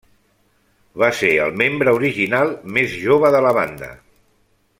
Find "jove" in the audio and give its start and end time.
3.03-3.31